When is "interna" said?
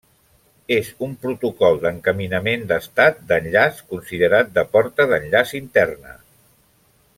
5.63-6.19